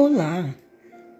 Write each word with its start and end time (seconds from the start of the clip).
Olá, 0.00 0.54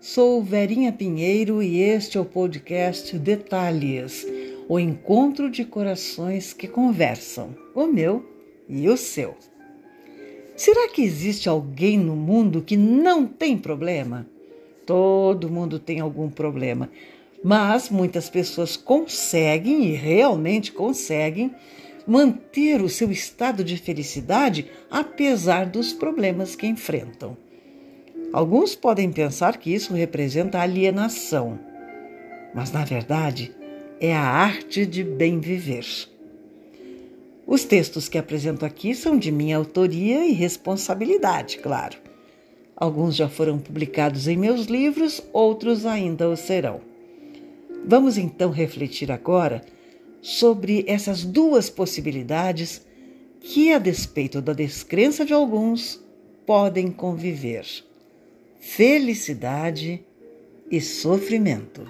sou 0.01 0.41
Verinha 0.41 0.93
Pinheiro 0.93 1.61
e 1.61 1.81
este 1.81 2.17
é 2.17 2.21
o 2.21 2.25
podcast 2.25 3.19
Detalhes, 3.19 4.25
o 4.69 4.79
encontro 4.79 5.51
de 5.51 5.65
corações 5.65 6.53
que 6.53 6.69
conversam, 6.69 7.57
o 7.75 7.89
meu 7.89 8.25
e 8.69 8.89
o 8.89 8.97
seu. 8.97 9.35
Será 10.55 10.89
que 10.91 11.03
existe 11.03 11.49
alguém 11.49 11.99
no 11.99 12.15
mundo 12.15 12.63
que 12.63 12.77
não 12.77 13.27
tem 13.27 13.59
problema? 13.59 14.29
Todo 14.87 15.51
mundo 15.51 15.81
tem 15.81 15.99
algum 15.99 16.31
problema, 16.31 16.89
mas 17.43 17.91
muitas 17.91 18.31
pessoas 18.31 18.77
conseguem 18.77 19.87
e 19.87 19.93
realmente 19.95 20.71
conseguem 20.71 21.53
manter 22.07 22.81
o 22.81 22.89
seu 22.89 23.11
estado 23.11 23.65
de 23.65 23.77
felicidade 23.77 24.71
apesar 24.89 25.67
dos 25.67 25.93
problemas 25.93 26.55
que 26.55 26.69
enfrentam. 26.69 27.37
Alguns 28.31 28.75
podem 28.75 29.11
pensar 29.11 29.57
que 29.57 29.73
isso 29.73 29.95
representa 29.95 30.61
alienação, 30.61 31.59
mas 32.55 32.71
na 32.71 32.85
verdade 32.85 33.55
é 33.99 34.15
a 34.15 34.21
arte 34.21 34.85
de 34.85 35.03
bem 35.03 35.41
viver. 35.41 35.87
Os 37.47 37.65
textos 37.65 38.07
que 38.07 38.19
apresento 38.19 38.67
aqui 38.67 38.95
são 38.95 39.17
de 39.17 39.33
minha 39.33 39.57
autoria 39.57 40.27
e 40.27 40.33
responsabilidade, 40.33 41.57
claro. 41.59 41.97
Alguns 42.77 43.17
já 43.17 43.31
foram 43.31 43.59
publicados 43.59 44.29
em 44.29 44.37
meus 44.37 44.67
livros, 44.67 45.23
outros 45.33 45.87
ainda 45.87 46.29
o 46.29 46.37
serão. 46.37 46.83
Vamos 47.87 48.19
então 48.19 48.51
refletir 48.51 49.11
agora 49.11 49.63
sobre 50.21 50.85
essas 50.87 51.25
duas 51.25 51.71
possibilidades 51.71 52.87
que, 53.41 53.73
a 53.73 53.79
despeito 53.79 54.43
da 54.43 54.53
descrença 54.53 55.25
de 55.25 55.33
alguns, 55.33 55.99
podem 56.45 56.91
conviver 56.91 57.88
felicidade 58.59 60.05
e 60.71 60.81
sofrimento. 60.81 61.87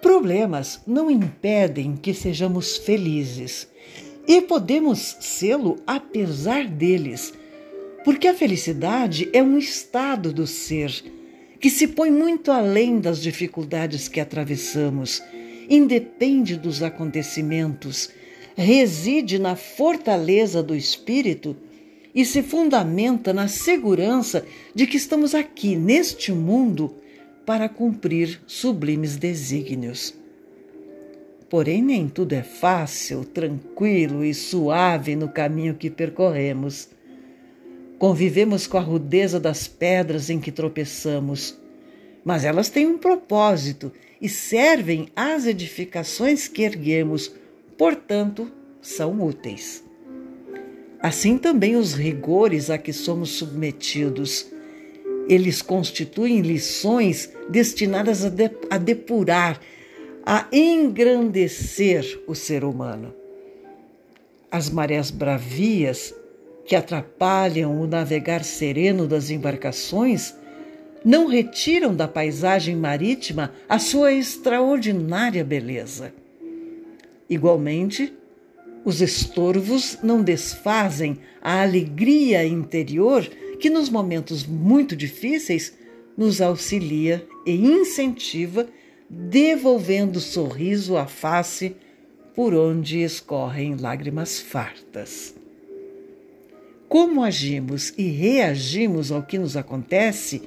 Problemas 0.00 0.80
não 0.86 1.10
impedem 1.10 1.96
que 1.96 2.14
sejamos 2.14 2.76
felizes 2.76 3.68
e 4.26 4.40
podemos 4.40 5.16
sê-lo 5.20 5.76
apesar 5.86 6.66
deles, 6.66 7.32
porque 8.04 8.28
a 8.28 8.34
felicidade 8.34 9.28
é 9.32 9.42
um 9.42 9.58
estado 9.58 10.32
do 10.32 10.46
ser 10.46 10.90
que 11.66 11.70
se 11.70 11.88
põe 11.88 12.12
muito 12.12 12.52
além 12.52 13.00
das 13.00 13.20
dificuldades 13.20 14.06
que 14.06 14.20
atravessamos, 14.20 15.20
independe 15.68 16.54
dos 16.54 16.80
acontecimentos, 16.80 18.08
reside 18.54 19.36
na 19.36 19.56
fortaleza 19.56 20.62
do 20.62 20.76
espírito 20.76 21.56
e 22.14 22.24
se 22.24 22.40
fundamenta 22.40 23.32
na 23.32 23.48
segurança 23.48 24.46
de 24.72 24.86
que 24.86 24.96
estamos 24.96 25.34
aqui 25.34 25.74
neste 25.74 26.30
mundo 26.30 26.94
para 27.44 27.68
cumprir 27.68 28.40
sublimes 28.46 29.16
desígnios. 29.16 30.14
Porém, 31.50 31.82
nem 31.82 32.08
tudo 32.08 32.32
é 32.34 32.44
fácil, 32.44 33.24
tranquilo 33.24 34.24
e 34.24 34.32
suave 34.32 35.16
no 35.16 35.28
caminho 35.28 35.74
que 35.74 35.90
percorremos. 35.90 36.90
Convivemos 37.98 38.66
com 38.66 38.76
a 38.76 38.82
rudeza 38.82 39.40
das 39.40 39.66
pedras 39.66 40.28
em 40.28 40.38
que 40.38 40.52
tropeçamos, 40.52 41.58
mas 42.24 42.44
elas 42.44 42.68
têm 42.68 42.86
um 42.86 42.98
propósito 42.98 43.90
e 44.20 44.28
servem 44.28 45.08
às 45.16 45.46
edificações 45.46 46.46
que 46.46 46.62
erguemos, 46.62 47.32
portanto, 47.78 48.50
são 48.82 49.22
úteis. 49.22 49.82
Assim 51.00 51.38
também 51.38 51.76
os 51.76 51.94
rigores 51.94 52.68
a 52.68 52.76
que 52.76 52.92
somos 52.92 53.30
submetidos. 53.30 54.46
Eles 55.28 55.62
constituem 55.62 56.40
lições 56.40 57.32
destinadas 57.48 58.24
a, 58.24 58.28
de, 58.28 58.50
a 58.70 58.78
depurar, 58.78 59.60
a 60.24 60.46
engrandecer 60.52 62.22
o 62.26 62.34
ser 62.34 62.64
humano. 62.64 63.14
As 64.50 64.70
marés 64.70 65.10
bravias 65.10 66.14
que 66.66 66.74
atrapalham 66.74 67.80
o 67.80 67.86
navegar 67.86 68.42
sereno 68.44 69.06
das 69.06 69.30
embarcações 69.30 70.34
não 71.04 71.28
retiram 71.28 71.94
da 71.94 72.08
paisagem 72.08 72.74
marítima 72.74 73.52
a 73.68 73.78
sua 73.78 74.12
extraordinária 74.12 75.44
beleza. 75.44 76.12
Igualmente, 77.30 78.12
os 78.84 79.00
estorvos 79.00 79.98
não 80.02 80.22
desfazem 80.22 81.18
a 81.40 81.62
alegria 81.62 82.44
interior 82.44 83.24
que, 83.60 83.70
nos 83.70 83.88
momentos 83.88 84.44
muito 84.44 84.96
difíceis, 84.96 85.76
nos 86.16 86.40
auxilia 86.40 87.26
e 87.46 87.54
incentiva, 87.54 88.66
devolvendo 89.08 90.18
sorriso 90.18 90.96
à 90.96 91.06
face 91.06 91.76
por 92.34 92.52
onde 92.52 93.02
escorrem 93.02 93.76
lágrimas 93.76 94.40
fartas. 94.40 95.34
Como 96.88 97.22
agimos 97.22 97.92
e 97.98 98.08
reagimos 98.08 99.10
ao 99.10 99.22
que 99.22 99.38
nos 99.38 99.56
acontece 99.56 100.42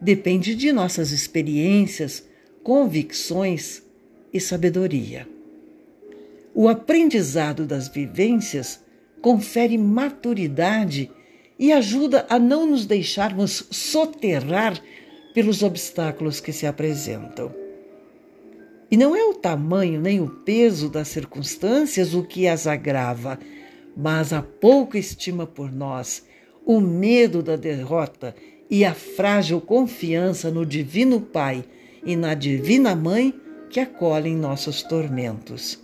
depende 0.00 0.54
de 0.54 0.72
nossas 0.72 1.12
experiências, 1.12 2.24
convicções 2.62 3.82
e 4.32 4.40
sabedoria. 4.40 5.28
O 6.54 6.68
aprendizado 6.68 7.64
das 7.64 7.88
vivências 7.88 8.80
confere 9.20 9.78
maturidade 9.78 11.10
e 11.58 11.72
ajuda 11.72 12.26
a 12.28 12.38
não 12.38 12.66
nos 12.66 12.84
deixarmos 12.84 13.66
soterrar 13.70 14.80
pelos 15.32 15.62
obstáculos 15.62 16.40
que 16.40 16.52
se 16.52 16.66
apresentam. 16.66 17.54
E 18.90 18.96
não 18.96 19.16
é 19.16 19.24
o 19.24 19.34
tamanho 19.34 20.00
nem 20.00 20.20
o 20.20 20.28
peso 20.28 20.88
das 20.88 21.08
circunstâncias 21.08 22.14
o 22.14 22.22
que 22.22 22.46
as 22.46 22.66
agrava, 22.66 23.38
mas 23.96 24.32
a 24.32 24.42
pouca 24.42 24.98
estima 24.98 25.46
por 25.46 25.72
nós, 25.72 26.24
o 26.64 26.80
medo 26.80 27.42
da 27.42 27.56
derrota 27.56 28.34
e 28.68 28.84
a 28.84 28.92
frágil 28.92 29.60
confiança 29.60 30.50
no 30.50 30.66
Divino 30.66 31.20
Pai 31.20 31.64
e 32.04 32.14
na 32.14 32.34
Divina 32.34 32.94
Mãe 32.94 33.32
que 33.70 33.80
acolhem 33.80 34.36
nossos 34.36 34.82
tormentos. 34.82 35.78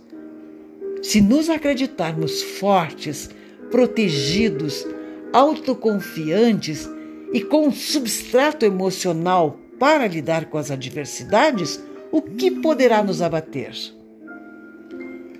Se 1.01 1.19
nos 1.19 1.49
acreditarmos 1.49 2.41
fortes, 2.41 3.29
protegidos, 3.71 4.85
autoconfiantes 5.33 6.87
e 7.33 7.41
com 7.41 7.67
um 7.67 7.71
substrato 7.71 8.65
emocional 8.65 9.59
para 9.79 10.07
lidar 10.07 10.45
com 10.45 10.57
as 10.57 10.69
adversidades, 10.69 11.83
o 12.11 12.21
que 12.21 12.51
poderá 12.51 13.03
nos 13.03 13.21
abater? 13.21 13.73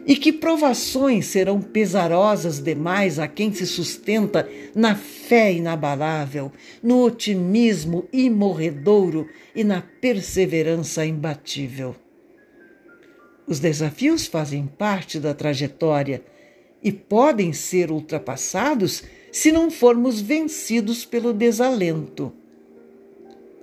E 0.05 0.15
que 0.17 0.33
provações 0.33 1.27
serão 1.27 1.61
pesarosas 1.61 2.59
demais 2.59 3.19
a 3.19 3.27
quem 3.27 3.53
se 3.53 3.65
sustenta 3.65 4.49
na 4.75 4.95
fé 4.95 5.53
inabalável, 5.53 6.51
no 6.81 7.03
otimismo 7.03 8.07
imorredouro 8.11 9.29
e 9.55 9.63
na 9.63 9.81
perseverança 9.81 11.05
imbatível. 11.05 11.95
Os 13.47 13.59
desafios 13.59 14.25
fazem 14.27 14.67
parte 14.67 15.19
da 15.19 15.33
trajetória 15.33 16.21
e 16.81 16.91
podem 16.91 17.53
ser 17.53 17.91
ultrapassados 17.91 19.03
se 19.31 19.51
não 19.51 19.71
formos 19.71 20.21
vencidos 20.21 21.05
pelo 21.05 21.33
desalento. 21.33 22.33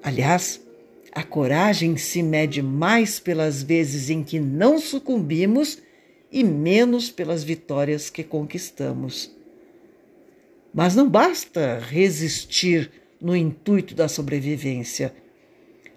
Aliás, 0.03 0.61
a 1.13 1.23
coragem 1.23 1.97
se 1.97 2.23
mede 2.23 2.63
mais 2.63 3.21
pelas 3.21 3.63
vezes 3.63 4.11
em 4.11 4.23
que 4.23 4.41
não 4.41 4.79
sucumbimos 4.79 5.79
e 6.31 6.45
menos 6.45 7.11
pelas 7.11 7.43
vitórias 7.43 8.09
que 8.09 8.23
conquistamos. 8.23 9.31
Mas 10.73 10.95
não 10.95 11.09
basta 11.09 11.79
resistir 11.79 12.91
no 13.21 13.35
intuito 13.35 13.95
da 13.95 14.09
sobrevivência. 14.09 15.13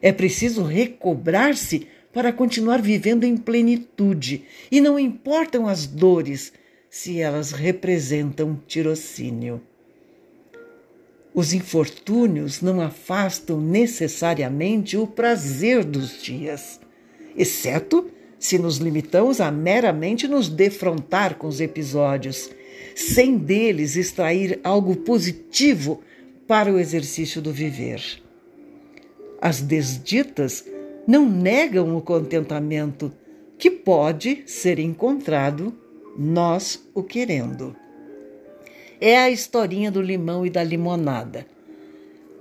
É 0.02 0.12
preciso 0.12 0.64
recobrar-se 0.64 1.88
para 2.12 2.34
continuar 2.34 2.82
vivendo 2.82 3.24
em 3.24 3.36
plenitude, 3.36 4.46
e 4.72 4.80
não 4.80 5.00
importam 5.00 5.68
as 5.68 5.88
dores 5.88 6.54
se 6.90 7.20
elas 7.20 7.52
representam 7.52 8.62
tirocínio. 8.68 9.62
Os 11.34 11.54
infortúnios 11.54 12.62
não 12.62 12.80
afastam 12.80 13.60
necessariamente 13.60 14.96
o 14.96 15.08
prazer 15.08 15.84
dos 15.84 16.22
dias, 16.22 16.80
exceto 17.36 18.12
se 18.44 18.60
nos 18.60 18.76
limitamos 18.76 19.40
a 19.40 19.50
meramente 19.50 20.28
nos 20.28 20.50
defrontar 20.50 21.36
com 21.36 21.48
os 21.48 21.62
episódios, 21.62 22.52
sem 22.94 23.38
deles 23.38 23.96
extrair 23.96 24.60
algo 24.66 24.98
positivo 24.98 26.02
para 26.46 26.70
o 26.70 26.78
exercício 26.78 27.42
do 27.42 27.54
viver. 27.54 28.02
As 29.42 29.62
desditas 29.62 30.66
não 31.08 31.26
negam 31.26 31.96
o 31.96 32.02
contentamento 32.02 33.14
que 33.58 33.72
pode 33.72 34.44
ser 34.46 34.78
encontrado 34.78 35.74
nós 36.18 36.86
o 36.94 37.02
querendo. 37.02 37.74
É 39.00 39.18
a 39.20 39.32
historinha 39.32 39.90
do 39.90 40.02
limão 40.02 40.46
e 40.46 40.50
da 40.50 40.66
limonada. 40.66 41.48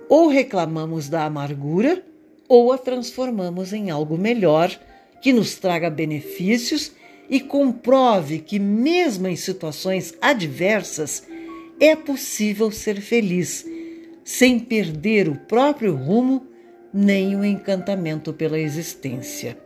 Ou 0.08 0.26
reclamamos 0.26 1.08
da 1.08 1.26
amargura, 1.26 2.05
ou 2.48 2.72
a 2.72 2.76
transformamos 2.76 3.72
em 3.72 3.88
algo 3.88 4.19
melhor 4.19 4.76
que 5.22 5.32
nos 5.32 5.54
traga 5.54 5.88
benefícios 5.88 6.92
e 7.30 7.40
comprove 7.40 8.40
que, 8.40 8.58
mesmo 8.58 9.28
em 9.28 9.36
situações 9.36 10.14
adversas, 10.20 11.26
é 11.80 11.96
possível 11.96 12.70
ser 12.70 13.00
feliz, 13.00 13.66
sem 14.24 14.58
perder 14.58 15.28
o 15.28 15.36
próprio 15.36 15.94
rumo 15.94 16.46
nem 16.92 17.34
o 17.34 17.44
encantamento 17.44 18.32
pela 18.32 18.58
existência. 18.58 19.56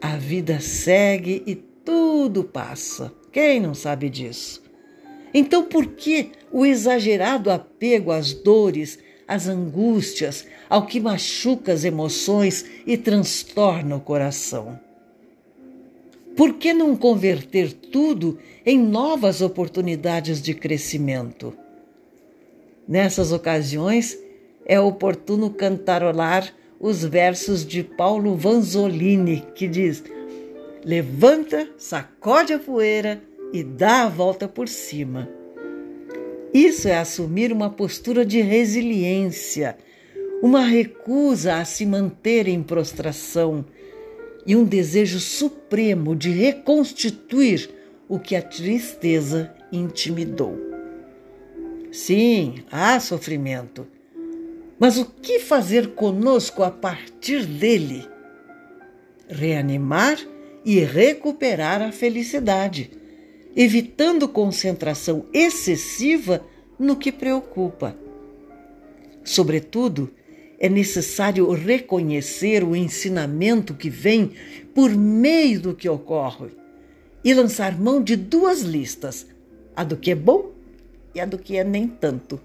A 0.00 0.16
vida 0.16 0.60
segue 0.60 1.42
e 1.46 1.54
tudo 1.54 2.44
passa. 2.44 3.12
Quem 3.32 3.60
não 3.60 3.74
sabe 3.74 4.08
disso? 4.08 4.62
Então, 5.34 5.64
por 5.64 5.86
que 5.86 6.30
o 6.52 6.66
exagerado 6.66 7.50
apego 7.50 8.12
às 8.12 8.32
dores, 8.32 8.98
às 9.26 9.48
angústias, 9.48 10.46
ao 10.68 10.86
que 10.86 11.00
machuca 11.00 11.72
as 11.72 11.84
emoções 11.84 12.64
e 12.86 12.96
transtorna 12.96 13.96
o 13.96 14.00
coração? 14.00 14.78
Por 16.36 16.54
que 16.54 16.72
não 16.72 16.96
converter 16.96 17.72
tudo 17.72 18.38
em 18.64 18.78
novas 18.78 19.42
oportunidades 19.42 20.40
de 20.40 20.54
crescimento? 20.54 21.54
Nessas 22.88 23.32
ocasiões, 23.32 24.18
é 24.64 24.80
oportuno 24.80 25.50
cantarolar 25.50 26.52
os 26.80 27.04
versos 27.04 27.64
de 27.64 27.82
Paulo 27.82 28.34
Vanzolini, 28.34 29.44
que 29.54 29.68
diz: 29.68 30.02
Levanta, 30.84 31.68
sacode 31.76 32.52
a 32.52 32.58
poeira 32.58 33.22
e 33.52 33.62
dá 33.62 34.02
a 34.04 34.08
volta 34.08 34.48
por 34.48 34.68
cima. 34.68 35.28
Isso 36.52 36.86
é 36.86 36.98
assumir 36.98 37.52
uma 37.52 37.70
postura 37.70 38.26
de 38.26 38.40
resiliência, 38.40 39.76
uma 40.42 40.60
recusa 40.60 41.56
a 41.56 41.64
se 41.64 41.86
manter 41.86 42.46
em 42.46 42.62
prostração 42.62 43.64
e 44.46 44.54
um 44.54 44.64
desejo 44.64 45.18
supremo 45.18 46.14
de 46.14 46.30
reconstituir 46.30 47.70
o 48.08 48.18
que 48.18 48.36
a 48.36 48.42
tristeza 48.42 49.54
intimidou. 49.72 50.58
Sim, 51.90 52.56
há 52.70 52.98
sofrimento, 53.00 53.86
mas 54.78 54.98
o 54.98 55.06
que 55.06 55.38
fazer 55.38 55.94
conosco 55.94 56.62
a 56.62 56.70
partir 56.70 57.46
dele? 57.46 58.06
Reanimar 59.28 60.18
e 60.64 60.80
recuperar 60.80 61.80
a 61.80 61.92
felicidade, 61.92 62.90
evitando 63.56 64.28
concentração 64.28 65.26
excessiva 65.32 66.44
no 66.78 66.96
que 66.96 67.12
preocupa. 67.12 67.96
Sobretudo, 69.24 70.10
é 70.58 70.68
necessário 70.68 71.50
reconhecer 71.52 72.64
o 72.64 72.74
ensinamento 72.74 73.74
que 73.74 73.90
vem 73.90 74.32
por 74.74 74.90
meio 74.90 75.60
do 75.60 75.74
que 75.74 75.88
ocorre 75.88 76.50
e 77.24 77.34
lançar 77.34 77.78
mão 77.78 78.02
de 78.02 78.16
duas 78.16 78.60
listas: 78.60 79.26
a 79.76 79.84
do 79.84 79.96
que 79.96 80.10
é 80.10 80.14
bom 80.14 80.52
e 81.14 81.20
a 81.20 81.26
do 81.26 81.38
que 81.38 81.56
é 81.56 81.64
nem 81.64 81.86
tanto 81.86 82.40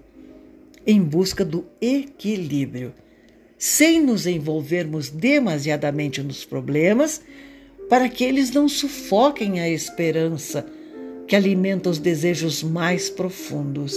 em 0.86 1.02
busca 1.02 1.44
do 1.44 1.66
equilíbrio, 1.82 2.94
sem 3.58 4.02
nos 4.02 4.26
envolvermos 4.26 5.10
demasiadamente 5.10 6.22
nos 6.22 6.46
problemas, 6.46 7.20
para 7.90 8.08
que 8.08 8.24
eles 8.24 8.50
não 8.50 8.68
sufoquem 8.68 9.60
a 9.60 9.68
esperança 9.68 10.64
que 11.28 11.36
alimenta 11.36 11.90
os 11.90 11.98
desejos 11.98 12.62
mais 12.62 13.10
profundos. 13.10 13.94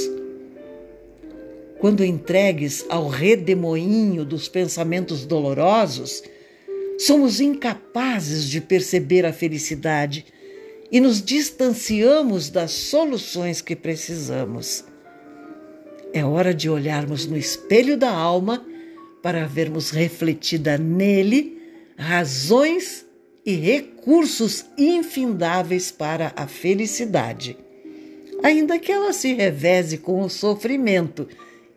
Quando 1.80 2.04
entregues 2.04 2.86
ao 2.90 3.08
redemoinho 3.08 4.26
dos 4.26 4.48
pensamentos 4.50 5.26
dolorosos, 5.26 6.22
somos 7.00 7.40
incapazes 7.40 8.48
de 8.48 8.60
perceber 8.60 9.26
a 9.26 9.34
felicidade 9.34 10.26
e 10.92 11.00
nos 11.00 11.24
distanciamos 11.24 12.50
das 12.50 12.72
soluções 12.72 13.62
que 13.62 13.76
precisamos. 13.76 14.84
É 16.14 16.26
hora 16.26 16.54
de 16.54 16.70
olharmos 16.70 17.26
no 17.26 17.38
espelho 17.38 17.98
da 17.98 18.12
alma 18.12 18.64
para 19.24 19.48
vermos 19.48 19.90
refletida 19.90 20.78
nele 20.78 21.58
razões 21.98 23.06
e 23.46 23.56
recursos 23.56 24.66
infindáveis 24.78 25.92
para 25.92 26.32
a 26.36 26.48
felicidade, 26.48 27.58
ainda 28.44 28.78
que 28.80 28.92
ela 28.92 29.14
se 29.14 29.34
reveze 29.34 29.98
com 29.98 30.22
o 30.22 30.30
sofrimento 30.30 31.28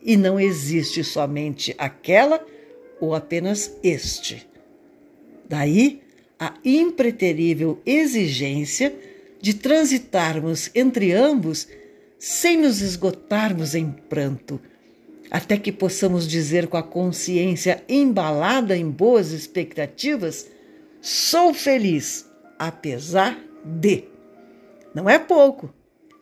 e 0.02 0.16
não 0.16 0.38
existe 0.38 1.02
somente 1.02 1.74
aquela 1.78 2.44
ou 3.00 3.14
apenas 3.14 3.74
este. 3.82 4.46
Daí 5.48 6.00
a 6.38 6.54
impreterível 6.64 7.80
exigência 7.86 8.94
de 9.40 9.54
transitarmos 9.54 10.70
entre 10.74 11.12
ambos 11.12 11.68
sem 12.18 12.56
nos 12.56 12.80
esgotarmos 12.80 13.74
em 13.74 13.90
pranto, 13.90 14.60
até 15.30 15.56
que 15.56 15.70
possamos 15.70 16.26
dizer 16.26 16.66
com 16.66 16.76
a 16.76 16.82
consciência 16.82 17.82
embalada 17.88 18.76
em 18.76 18.88
boas 18.88 19.32
expectativas: 19.32 20.46
sou 21.04 21.52
feliz, 21.52 22.26
apesar 22.58 23.38
de. 23.62 24.04
Não 24.94 25.10
é 25.10 25.18
pouco, 25.18 25.68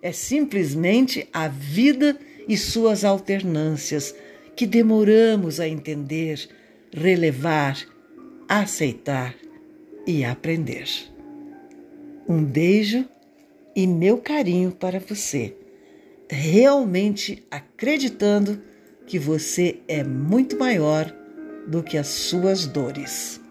é 0.03 0.11
simplesmente 0.11 1.29
a 1.33 1.47
vida 1.47 2.19
e 2.49 2.57
suas 2.57 3.05
alternâncias 3.05 4.13
que 4.57 4.67
demoramos 4.67 5.61
a 5.61 5.69
entender, 5.69 6.49
relevar, 6.93 7.79
aceitar 8.49 9.37
e 10.05 10.25
aprender. 10.25 10.89
Um 12.29 12.43
beijo 12.43 13.09
e 13.77 13.87
meu 13.87 14.19
carinho 14.19 14.73
para 14.73 14.99
você 14.99 15.55
realmente 16.29 17.47
acreditando 17.51 18.61
que 19.07 19.19
você 19.19 19.81
é 19.87 20.03
muito 20.03 20.59
maior 20.59 21.15
do 21.67 21.83
que 21.83 21.99
as 21.99 22.07
suas 22.07 22.67
dores. 22.67 23.42